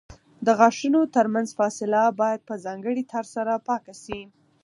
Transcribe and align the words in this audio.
د 0.45 0.47
غاښونو 0.59 1.01
ترمنځ 1.15 1.49
فاصله 1.59 2.01
باید 2.21 2.41
په 2.49 2.53
ځانګړي 2.65 3.03
تار 3.11 3.25
سره 3.35 3.53
پاکه 3.67 3.93
شي. 4.03 4.21